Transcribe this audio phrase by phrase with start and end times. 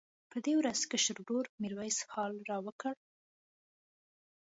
[0.31, 2.93] په دې ورځ کشر ورور میرویس حال راوکړ.